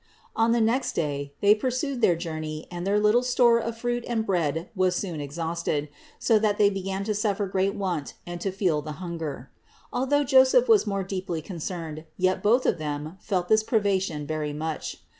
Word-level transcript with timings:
632. 0.35 0.43
On 0.43 0.51
the 0.51 0.61
next 0.65 0.93
day 0.93 1.33
they 1.41 1.53
pursued 1.53 2.01
their 2.01 2.15
journey 2.15 2.65
and 2.71 2.87
THE 2.87 2.91
INCARNATION 2.91 3.21
541 3.21 3.21
their 3.21 3.21
little 3.21 3.21
store 3.21 3.57
of 3.59 3.77
fruit 3.77 4.03
and 4.07 4.25
bread 4.25 4.69
was 4.75 4.95
soon 4.95 5.21
exhausted, 5.21 5.89
so 6.17 6.39
that 6.39 6.57
they 6.57 6.71
began 6.71 7.03
to 7.03 7.13
suffer 7.13 7.45
great 7.45 7.75
want 7.75 8.15
and 8.25 8.41
to 8.41 8.51
feel 8.51 8.81
the 8.81 8.93
hunger. 8.93 9.51
Although 9.93 10.23
Joseph 10.23 10.67
was 10.67 10.87
more 10.87 11.03
deeply 11.03 11.43
concerned, 11.43 12.05
yet 12.17 12.41
both 12.41 12.65
of 12.65 12.79
them 12.79 13.17
felt 13.19 13.47
this 13.47 13.61
privation 13.61 14.25
very 14.25 14.53
much. 14.53 14.97